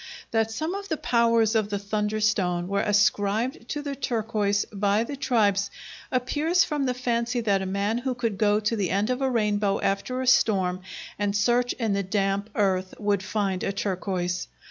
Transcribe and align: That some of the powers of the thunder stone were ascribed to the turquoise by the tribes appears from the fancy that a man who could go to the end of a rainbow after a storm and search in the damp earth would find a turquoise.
That 0.31 0.49
some 0.49 0.73
of 0.73 0.89
the 0.89 0.97
powers 0.97 1.53
of 1.53 1.69
the 1.69 1.77
thunder 1.77 2.19
stone 2.21 2.67
were 2.67 2.81
ascribed 2.81 3.69
to 3.69 3.83
the 3.83 3.95
turquoise 3.95 4.65
by 4.73 5.03
the 5.03 5.15
tribes 5.15 5.69
appears 6.11 6.63
from 6.63 6.87
the 6.87 6.95
fancy 6.95 7.39
that 7.41 7.61
a 7.61 7.67
man 7.67 7.99
who 7.99 8.15
could 8.15 8.39
go 8.39 8.59
to 8.61 8.75
the 8.75 8.89
end 8.89 9.11
of 9.11 9.21
a 9.21 9.29
rainbow 9.29 9.79
after 9.81 10.19
a 10.19 10.25
storm 10.25 10.81
and 11.19 11.37
search 11.37 11.73
in 11.73 11.93
the 11.93 12.01
damp 12.01 12.49
earth 12.55 12.95
would 12.97 13.21
find 13.21 13.63
a 13.63 13.71
turquoise. 13.71 14.47